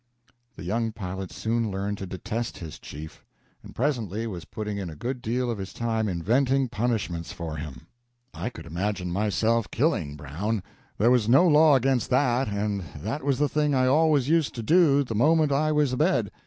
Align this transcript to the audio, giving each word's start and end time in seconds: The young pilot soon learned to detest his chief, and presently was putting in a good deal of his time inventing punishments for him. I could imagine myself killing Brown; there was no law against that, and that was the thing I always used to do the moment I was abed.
The 0.55 0.63
young 0.63 0.91
pilot 0.91 1.31
soon 1.31 1.69
learned 1.69 1.99
to 1.99 2.07
detest 2.07 2.57
his 2.57 2.79
chief, 2.79 3.23
and 3.61 3.75
presently 3.75 4.25
was 4.25 4.45
putting 4.45 4.79
in 4.79 4.89
a 4.89 4.95
good 4.95 5.21
deal 5.21 5.51
of 5.51 5.59
his 5.59 5.73
time 5.73 6.07
inventing 6.09 6.69
punishments 6.69 7.31
for 7.31 7.57
him. 7.57 7.85
I 8.33 8.49
could 8.49 8.65
imagine 8.65 9.11
myself 9.11 9.69
killing 9.69 10.15
Brown; 10.15 10.63
there 10.97 11.11
was 11.11 11.29
no 11.29 11.47
law 11.47 11.75
against 11.75 12.09
that, 12.09 12.47
and 12.47 12.81
that 12.99 13.21
was 13.23 13.37
the 13.37 13.47
thing 13.47 13.75
I 13.75 13.85
always 13.85 14.27
used 14.27 14.55
to 14.55 14.63
do 14.63 15.03
the 15.03 15.13
moment 15.13 15.51
I 15.51 15.71
was 15.71 15.93
abed. 15.93 16.31